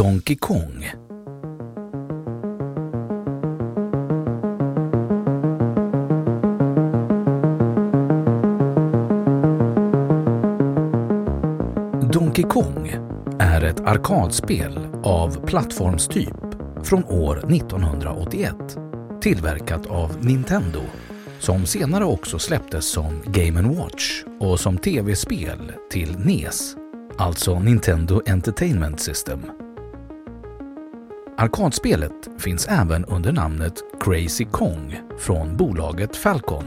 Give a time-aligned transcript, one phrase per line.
[0.00, 0.90] Donkey Kong
[12.12, 12.94] Donkey Kong
[13.38, 16.28] är ett arkadspel av plattformstyp
[16.82, 18.54] från år 1981
[19.20, 20.80] tillverkat av Nintendo
[21.38, 26.76] som senare också släpptes som Game Watch och som tv-spel till NES,
[27.18, 29.40] alltså Nintendo Entertainment System.
[31.40, 36.64] Arkadspelet finns även under namnet Crazy Kong från bolaget Falcon.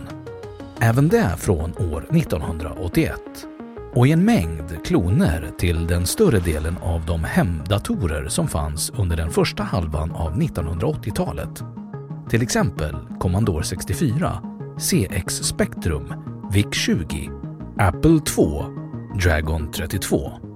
[0.79, 3.19] Även det från år 1981
[3.93, 9.17] och i en mängd kloner till den större delen av de hemdatorer som fanns under
[9.17, 11.63] den första halvan av 1980-talet.
[12.29, 14.41] Till exempel Commodore 64,
[14.77, 16.13] CX Spectrum,
[16.51, 17.29] VIC-20,
[17.79, 18.65] Apple 2,
[19.23, 20.52] Dragon 32.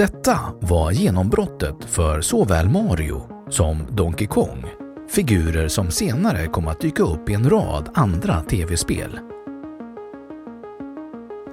[0.00, 4.64] Detta var genombrottet för såväl Mario som Donkey Kong,
[5.08, 9.18] figurer som senare kom att dyka upp i en rad andra tv-spel.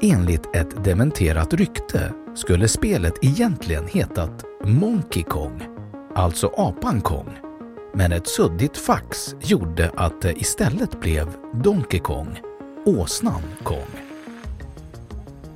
[0.01, 5.63] Enligt ett dementerat rykte skulle spelet egentligen hetat Monkey Kong,
[6.15, 7.39] alltså apan Kong,
[7.93, 11.27] men ett suddigt fax gjorde att det istället blev
[11.63, 12.39] Donkey Kong,
[12.85, 13.89] åsnan Kong.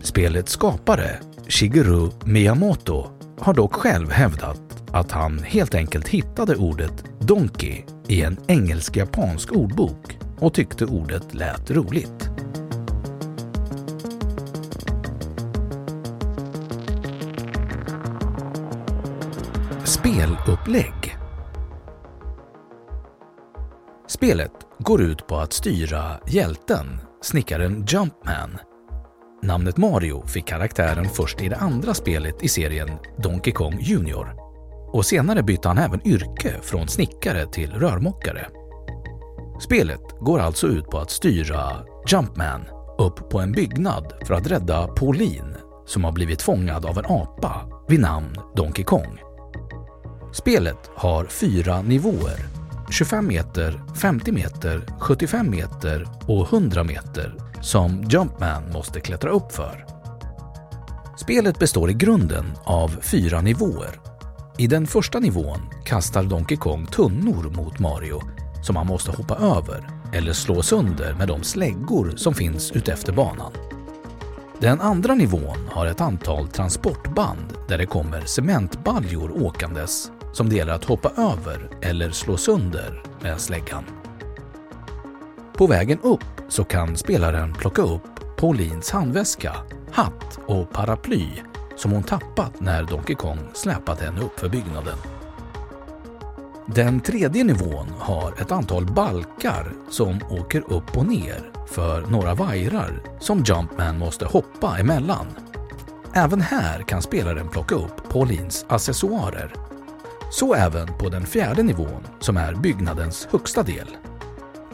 [0.02, 1.19] Spelets skapare,
[1.52, 3.08] Shigeru Miyamoto,
[3.40, 10.18] har dock själv hävdat att han helt enkelt hittade ordet Donkey i en engelsk-japansk ordbok
[10.40, 12.30] och tyckte ordet lät roligt.
[19.84, 21.18] Spelupplägg
[24.08, 28.60] Spelet går ut på att styra hjälten, snickaren Jumpman.
[29.44, 34.35] Namnet Mario fick karaktären först i det andra spelet i serien Donkey Kong Junior
[34.94, 38.46] och senare bytte han även yrke från snickare till rörmokare.
[39.62, 41.72] Spelet går alltså ut på att styra
[42.07, 42.62] Jumpman
[42.97, 47.62] upp på en byggnad för att rädda Pauline som har blivit fångad av en apa
[47.88, 49.19] vid namn Donkey Kong.
[50.34, 52.40] Spelet har fyra nivåer.
[52.91, 59.85] 25 meter, 50 meter, 75 meter och 100 meter som Jumpman måste klättra upp för.
[61.17, 63.99] Spelet består i grunden av fyra nivåer.
[64.58, 68.22] I den första nivån kastar Donkey Kong tunnor mot Mario
[68.61, 73.52] som han måste hoppa över eller slå sönder med de släggor som finns utefter banan.
[74.59, 80.73] Den andra nivån har ett antal transportband där det kommer cementbaljor åkandes som det gäller
[80.73, 84.01] att hoppa över eller slå sönder med släggan.
[85.61, 89.55] På vägen upp så kan spelaren plocka upp Paulines handväska,
[89.91, 91.28] hatt och paraply
[91.78, 94.97] som hon tappat när Donkey Kong släpat henne upp för byggnaden.
[96.66, 103.02] Den tredje nivån har ett antal balkar som åker upp och ner för några vajrar
[103.19, 105.28] som Jumpman måste hoppa emellan.
[106.13, 109.53] Även här kan spelaren plocka upp Paulins accessoarer.
[110.31, 113.87] Så även på den fjärde nivån som är byggnadens högsta del.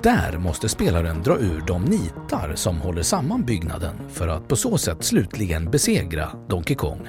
[0.04, 4.78] Där måste spelaren dra ur de nitar som håller samman byggnaden för att på så
[4.78, 7.08] sätt slutligen besegra Donkey Kong,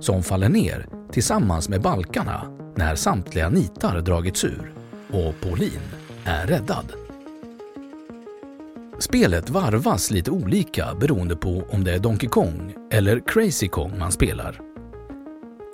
[0.00, 2.42] som faller ner tillsammans med balkarna
[2.76, 4.72] när samtliga nitar dragits ur
[5.12, 5.90] och Pauline
[6.24, 6.92] är räddad.
[8.98, 14.12] Spelet varvas lite olika beroende på om det är Donkey Kong eller Crazy Kong man
[14.12, 14.69] spelar.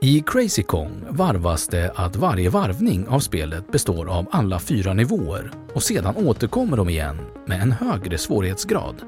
[0.00, 5.52] I Crazy Kong varvas det att varje varvning av spelet består av alla fyra nivåer
[5.75, 7.16] och sedan återkommer de igen
[7.46, 9.02] med en högre svårighetsgrad.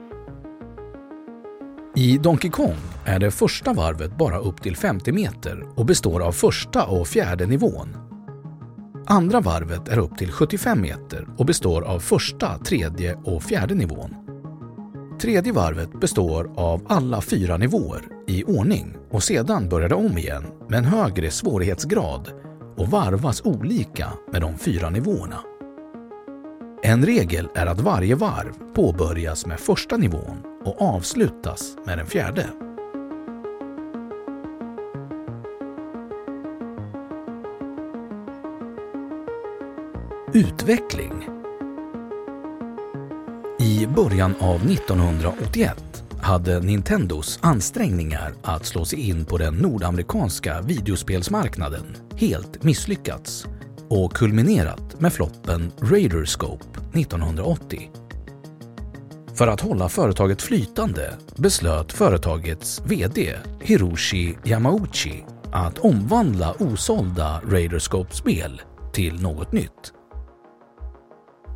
[1.96, 6.32] I Donkey Kong är det första varvet bara upp till 50 meter och består av
[6.32, 7.96] första och fjärde nivån.
[9.06, 14.27] Andra varvet är upp till 75 meter och består av första, tredje och fjärde nivån.
[15.20, 20.44] Tredje varvet består av alla fyra nivåer i ordning och sedan börjar det om igen
[20.68, 22.30] med en högre svårighetsgrad
[22.76, 25.40] och varvas olika med de fyra nivåerna.
[26.82, 32.46] En regel är att varje varv påbörjas med första nivån och avslutas med den fjärde.
[40.32, 41.37] Utveckling
[43.78, 51.96] i början av 1981 hade Nintendos ansträngningar att slå sig in på den nordamerikanska videospelsmarknaden
[52.16, 53.46] helt misslyckats
[53.88, 56.64] och kulminerat med floppen Raiderscope
[56.94, 57.90] 1980.
[59.34, 69.22] För att hålla företaget flytande beslöt företagets VD Hiroshi Yamauchi att omvandla osålda Raiderscope-spel till
[69.22, 69.92] något nytt.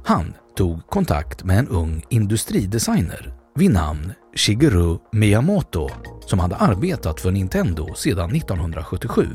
[0.05, 5.89] Han tog kontakt med en ung industridesigner vid namn Shigeru Miyamoto
[6.21, 9.27] som hade arbetat för Nintendo sedan 1977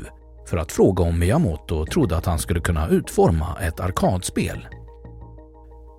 [0.48, 4.68] för att fråga om Miyamoto trodde att han skulle kunna utforma ett arkadspel.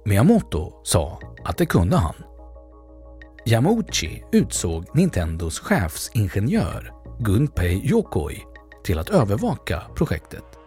[0.06, 2.16] Miyamoto sa att det kunde han.
[3.46, 8.44] Yamauchi utsåg Nintendos chefsingenjör Gunpei Yokoi
[8.84, 10.59] till att övervaka projektet.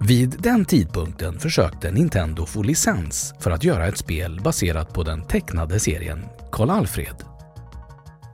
[0.00, 5.24] Vid den tidpunkten försökte Nintendo få licens för att göra ett spel baserat på den
[5.24, 7.24] tecknade serien Karl-Alfred.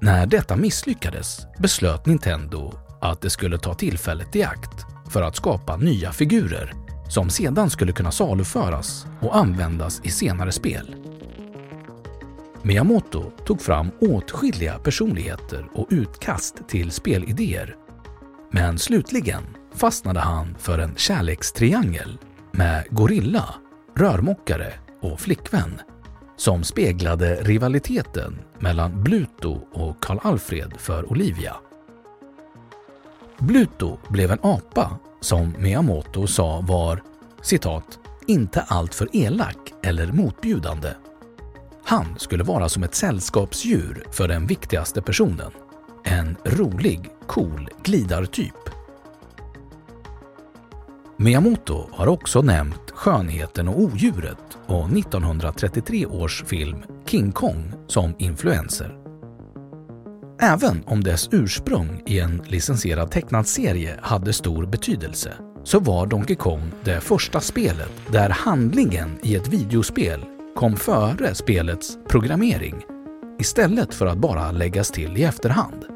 [0.01, 5.77] När detta misslyckades beslöt Nintendo att det skulle ta tillfället i akt för att skapa
[5.77, 6.73] nya figurer
[7.09, 10.95] som sedan skulle kunna saluföras och användas i senare spel.
[12.63, 17.77] Miyamoto tog fram åtskilliga personligheter och utkast till spelidéer.
[18.51, 19.43] Men slutligen
[19.75, 22.19] fastnade han för en kärlekstriangel
[22.53, 23.55] med gorilla,
[23.97, 25.81] rörmokare och flickvän
[26.37, 31.57] som speglade rivaliteten mellan Bluto och Karl Alfred för Olivia.
[33.39, 37.03] Bluto blev en apa som Miyamoto sa var
[37.43, 40.95] citat “inte alltför elak eller motbjudande”.
[41.85, 45.51] Han skulle vara som ett sällskapsdjur för den viktigaste personen.
[46.05, 48.82] En rolig, cool glidartyp.
[51.23, 58.99] Miyamoto har också nämnt skönheten och odjuret och 1933 års film King Kong som influenser.
[60.41, 65.33] Även om dess ursprung i en licensierad tecknad serie hade stor betydelse
[65.65, 70.21] så var Donkey Kong det första spelet där handlingen i ett videospel
[70.57, 72.83] kom före spelets programmering
[73.39, 75.92] istället för att bara läggas till i efterhand.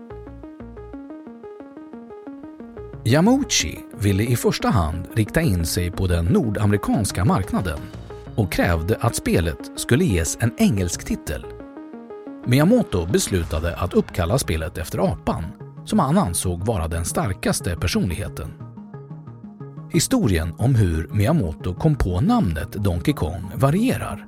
[3.07, 7.79] Yamauchi ville i första hand rikta in sig på den nordamerikanska marknaden
[8.35, 11.47] och krävde att spelet skulle ges en engelsk titel.
[12.47, 15.45] Miyamoto beslutade att uppkalla spelet efter apan,
[15.85, 18.53] som han ansåg vara den starkaste personligheten.
[19.93, 24.27] Historien om hur Miyamoto kom på namnet Donkey Kong varierar.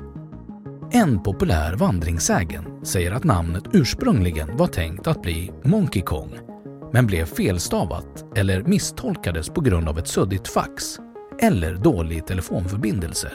[0.90, 6.47] En populär vandringssägen säger att namnet ursprungligen var tänkt att bli Monkey Kong
[6.92, 10.98] men blev felstavat eller misstolkades på grund av ett suddigt fax
[11.40, 13.32] eller dålig telefonförbindelse.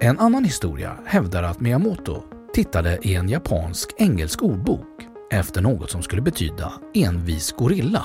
[0.00, 2.22] En annan historia hävdar att Miyamoto
[2.54, 8.04] tittade i en japansk-engelsk ordbok efter något som skulle betyda envis gorilla.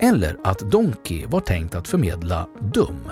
[0.00, 3.10] Eller att Donkey var tänkt att förmedla dum.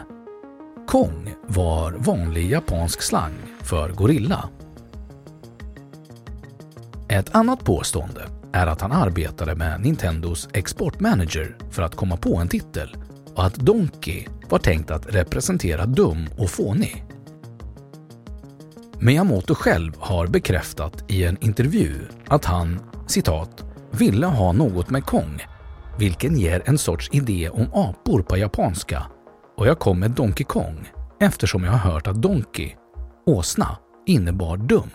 [0.86, 4.48] Kong var vanlig japansk slang för gorilla.
[7.08, 12.48] Ett annat påstående är att han arbetade med Nintendos exportmanager för att komma på en
[12.48, 12.96] titel
[13.34, 17.04] och att Donkey var tänkt att representera dum och fånig.
[18.98, 21.94] Miyamoto själv har bekräftat i en intervju
[22.28, 25.42] att han citat “ville ha något med Kong,
[25.98, 29.02] vilken ger en sorts idé om apor på japanska
[29.56, 32.72] och jag kom med Donkey Kong eftersom jag har hört att Donkey,
[33.26, 33.76] åsna,
[34.06, 34.90] innebar dum.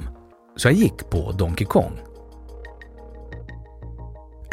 [0.56, 2.00] Så jag gick på Donkey Kong.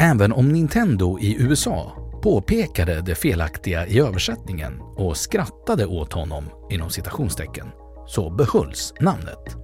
[0.01, 1.91] Även om Nintendo i USA
[2.23, 7.67] påpekade det felaktiga i översättningen och skrattade åt honom inom citationstecken
[8.07, 9.57] så behölls namnet.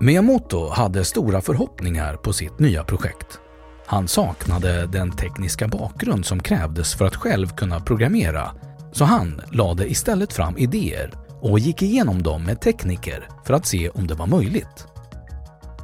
[0.00, 3.40] Miyamoto hade stora förhoppningar på sitt nya projekt.
[3.86, 8.50] Han saknade den tekniska bakgrund som krävdes för att själv kunna programmera,
[8.92, 13.88] så han lade istället fram idéer och gick igenom dem med tekniker för att se
[13.88, 14.86] om det var möjligt.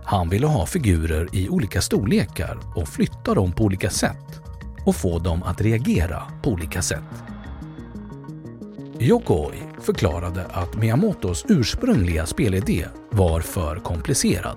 [0.04, 4.40] Han ville ha figurer i olika storlekar och flytta dem på olika sätt
[4.86, 7.24] och få dem att reagera på olika sätt.
[8.98, 14.56] Yokoi förklarade att Miyamotos ursprungliga spelidé var för komplicerad.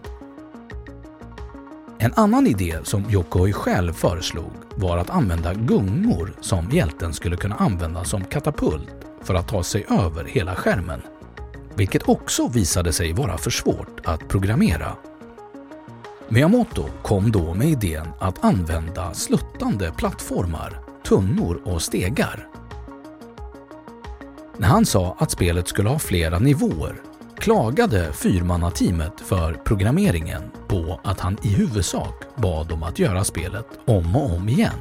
[1.97, 7.55] En annan idé som Yokoi själv föreslog var att använda gungor som hjälten skulle kunna
[7.55, 8.89] använda som katapult
[9.21, 11.01] för att ta sig över hela skärmen,
[11.75, 14.95] vilket också visade sig vara för svårt att programmera.
[16.29, 22.47] Miyamoto kom då med idén att använda sluttande plattformar, tunnor och stegar
[24.59, 27.01] när han sa att spelet skulle ha flera nivåer
[27.37, 34.15] klagade fyrmannateamet för programmeringen på att han i huvudsak bad dem att göra spelet om
[34.15, 34.79] och om igen.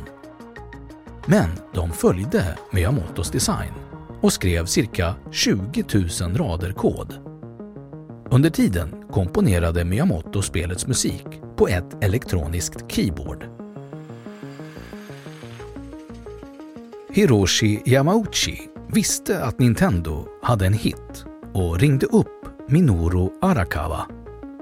[1.26, 3.72] Men de följde Miyamotos design
[4.20, 5.84] och skrev cirka 20
[6.20, 7.14] 000 rader kod.
[8.30, 13.44] Under tiden komponerade Miyamoto spelets musik på ett elektroniskt keyboard.
[17.10, 18.58] Hiroshi Yamauchi
[18.92, 24.06] visste att Nintendo hade en hit och ringde upp Minoru Arakawa,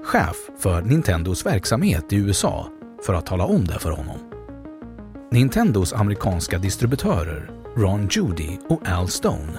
[0.03, 2.67] chef för Nintendos verksamhet i USA,
[3.05, 4.17] för att tala om det för honom.
[5.31, 9.53] Nintendos amerikanska distributörer Ron Judy och Al Stone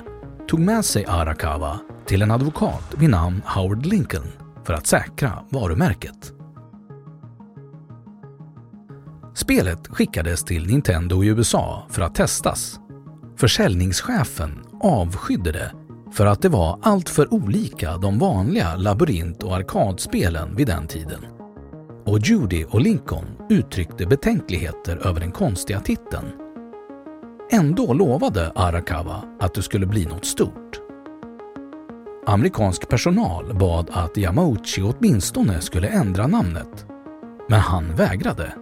[0.49, 6.33] tog med sig Arakawa till en advokat vid namn Howard Lincoln för att säkra varumärket.
[9.35, 12.81] Spelet skickades till Nintendo i USA för att testas
[13.37, 15.73] Försäljningschefen avskydde det
[16.13, 21.21] för att det var alltför olika de vanliga labyrint och arkadspelen vid den tiden.
[22.05, 26.27] Och Judy och Lincoln uttryckte betänkligheter över den konstiga titeln.
[27.51, 30.86] Ändå lovade Arakawa att det skulle bli något stort.
[32.29, 36.87] Amerikansk personal bad att Yamauchi åtminstone skulle ändra namnet,
[37.49, 38.55] men han vägrade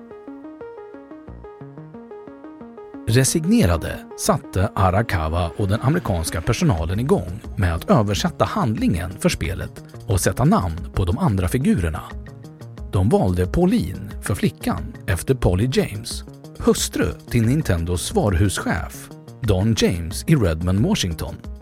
[3.08, 10.20] Resignerade satte Arakawa och den amerikanska personalen igång med att översätta handlingen för spelet och
[10.20, 12.02] sätta namn på de andra figurerna.
[12.92, 16.24] De valde Pauline för flickan efter Polly James,
[16.58, 21.53] hustru till Nintendos varuhuschef Don James i Redmond, Washington.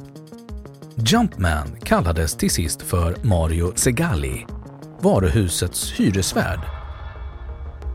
[1.06, 4.47] Jumpman kallades till sist för Mario Segali,
[5.00, 6.61] varuhusets hyresvärd.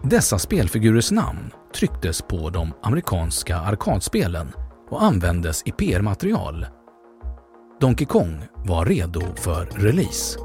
[0.03, 4.51] Dessa spelfigurers namn trycktes på de amerikanska arkadspelen
[4.89, 6.65] och användes i PR-material.
[7.81, 10.39] Donkey Kong var redo för release.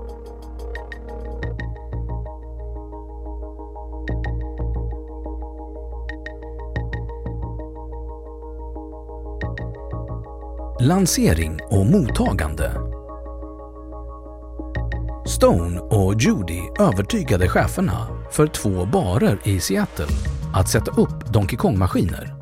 [10.80, 12.72] Lansering och mottagande
[15.26, 20.06] Stone och Judy övertygade cheferna för två barer i Seattle
[20.54, 22.34] att sätta upp Donkey Kong-maskiner.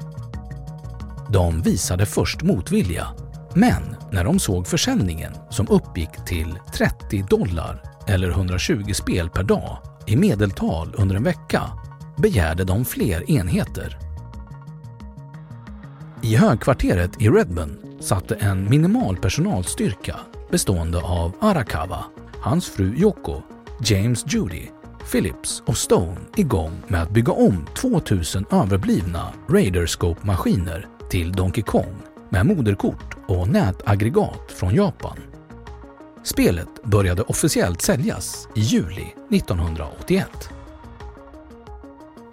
[1.28, 3.06] De visade först motvilja,
[3.54, 9.78] men när de såg försäljningen som uppgick till 30 dollar eller 120 spel per dag
[10.06, 11.62] i medeltal under en vecka
[12.16, 13.98] begärde de fler enheter.
[16.22, 20.16] I högkvarteret i Redmond satte en minimal personalstyrka
[20.50, 22.04] bestående av Arakawa,
[22.42, 23.42] hans fru Yoko,
[23.84, 24.68] James Judy
[25.10, 32.46] Phillips och Stone igång med att bygga om 2000 överblivna Raiderscope-maskiner till Donkey Kong med
[32.46, 35.18] moderkort och nätaggregat från Japan.
[36.22, 40.28] Spelet började officiellt säljas i juli 1981.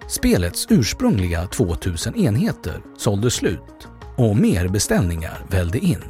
[0.08, 6.04] Spelets ursprungliga 2000 enheter sålde slut och mer beställningar vällde in.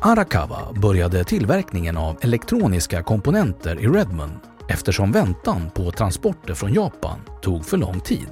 [0.00, 4.32] Arakawa började tillverkningen av elektroniska komponenter i Redmond
[4.68, 8.30] eftersom väntan på transporter från Japan tog för lång tid.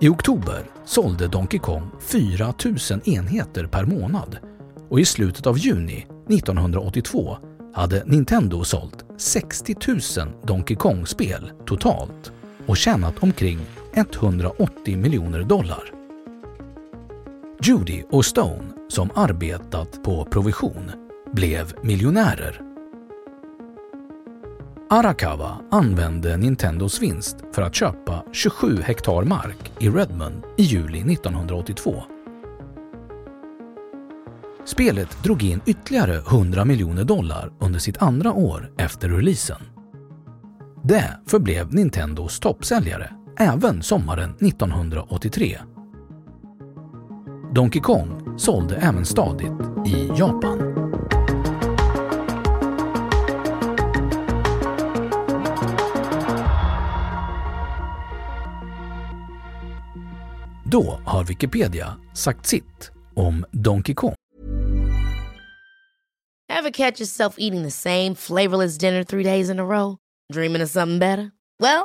[0.00, 4.38] I oktober sålde Donkey Kong 4 000 enheter per månad
[4.88, 7.36] och i slutet av juni 1982
[7.74, 10.00] hade Nintendo sålt 60 000
[10.46, 12.32] Donkey Kong-spel totalt
[12.66, 13.60] och tjänat omkring
[13.94, 15.92] 180 miljoner dollar.
[17.64, 20.90] Judy och Stone, som arbetat på provision,
[21.32, 22.60] blev miljonärer.
[24.90, 32.02] Arakawa använde Nintendos vinst för att köpa 27 hektar mark i Redmond i juli 1982.
[34.64, 39.62] Spelet drog in ytterligare 100 miljoner dollar under sitt andra år efter releasen.
[40.84, 45.58] Det förblev Nintendos toppsäljare även sommaren 1983.
[47.54, 49.52] Donkey Kong sålde även stadigt
[49.86, 50.58] i Japan.
[60.64, 64.14] Då har Wikipedia sagt sitt om Donkey Kong.
[66.58, 69.96] Ever catch yourself eating the same flavorless dinner three days in a row?
[70.32, 71.30] Dreaming of something better?
[71.60, 71.84] Well,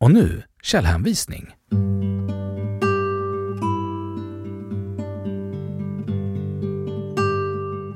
[0.00, 1.54] Och nu källhänvisning.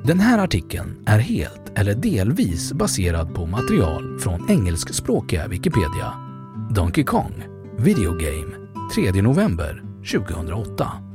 [0.05, 6.12] Den här artikeln är helt eller delvis baserad på material från engelskspråkiga Wikipedia.
[6.75, 7.45] Donkey Kong,
[7.79, 8.57] Video Game,
[8.95, 11.12] 3 november 2008.